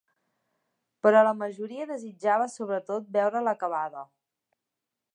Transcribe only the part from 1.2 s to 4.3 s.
la majoria desitjava sobretot veure-la acabada.